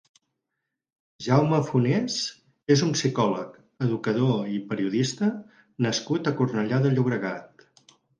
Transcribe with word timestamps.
Jaume 1.25 1.57
Funes 1.65 2.15
és 2.75 2.81
un 2.87 2.93
psicòleg, 2.95 3.59
educador 3.87 4.47
i 4.55 4.57
periodista 4.71 5.29
nascut 5.87 6.31
a 6.33 6.35
Cornellà 6.41 6.81
de 6.87 6.93
Llobregat. 6.95 7.63